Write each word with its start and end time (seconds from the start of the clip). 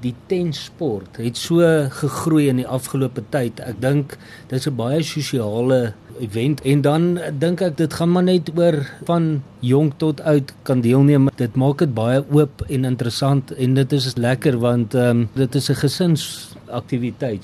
Die 0.00 0.14
tensport 0.26 1.16
het 1.20 1.36
so 1.36 1.60
gegroei 1.90 2.48
in 2.48 2.56
die 2.56 2.68
afgelope 2.68 3.22
tyd. 3.28 3.60
Ek 3.60 3.80
dink 3.80 4.16
dit 4.48 4.58
is 4.58 4.66
'n 4.66 4.76
baie 4.76 5.02
sosiale 5.02 5.94
event 6.20 6.60
en 6.60 6.80
dan 6.80 7.18
dink 7.38 7.60
ek 7.60 7.76
dit 7.76 7.92
gaan 7.92 8.12
maar 8.12 8.22
net 8.22 8.50
oor 8.56 8.76
van 9.04 9.42
jonk 9.60 9.92
tot 9.96 10.20
oud 10.20 10.52
kan 10.62 10.80
deelneem. 10.80 11.28
Dit 11.36 11.54
maak 11.54 11.78
dit 11.78 11.94
baie 11.94 12.24
oop 12.30 12.64
en 12.68 12.84
interessant 12.84 13.52
en 13.52 13.74
dit 13.74 13.92
is 13.92 14.16
lekker 14.16 14.58
want 14.58 14.94
ehm 14.94 15.08
um, 15.10 15.28
dit 15.34 15.54
is 15.54 15.70
'n 15.70 15.74
gesinsaktiwiteit. 15.74 17.38